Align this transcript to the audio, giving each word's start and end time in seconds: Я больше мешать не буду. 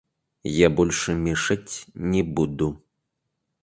Я 0.51 0.69
больше 0.71 1.13
мешать 1.13 1.85
не 1.93 2.23
буду. 2.23 2.83